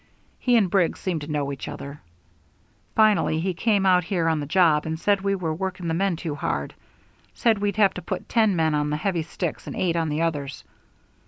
He 0.39 0.57
and 0.57 0.67
Briggs 0.67 0.99
seemed 0.99 1.21
to 1.21 1.31
know 1.31 1.51
each 1.51 1.67
other. 1.67 2.01
Finally 2.95 3.39
he 3.39 3.53
came 3.53 3.85
out 3.85 4.03
here 4.05 4.27
on 4.27 4.39
the 4.39 4.47
job 4.47 4.87
and 4.87 4.99
said 4.99 5.21
we 5.21 5.35
were 5.35 5.53
working 5.53 5.87
the 5.87 5.93
men 5.93 6.15
too 6.15 6.33
hard 6.33 6.73
said 7.35 7.59
we'd 7.59 7.77
have 7.77 7.93
to 7.93 8.01
put 8.01 8.27
ten 8.27 8.55
men 8.55 8.73
on 8.73 8.89
the 8.89 8.97
heavy 8.97 9.21
sticks 9.21 9.67
and 9.67 9.75
eight 9.75 9.95
on 9.95 10.09
the 10.09 10.19
others. 10.23 10.63